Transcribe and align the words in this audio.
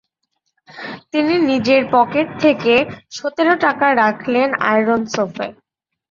তিনি 1.11 1.33
নিজের 1.49 1.81
পকেট 1.91 2.27
থেকে 2.43 2.73
সতেরো 3.11 3.53
টাকা 3.65 3.87
রাখলেন 4.01 4.49
আয়রন 4.69 5.01
সোফে। 5.07 5.47